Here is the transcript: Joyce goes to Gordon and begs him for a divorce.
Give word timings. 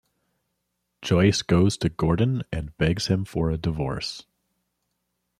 Joyce 1.03 1.43
goes 1.43 1.77
to 1.77 1.87
Gordon 1.89 2.41
and 2.51 2.75
begs 2.79 3.05
him 3.05 3.23
for 3.23 3.51
a 3.51 3.57
divorce. 3.59 4.25